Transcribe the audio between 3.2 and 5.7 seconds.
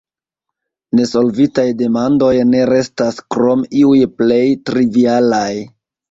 krom iuj plej trivialaj.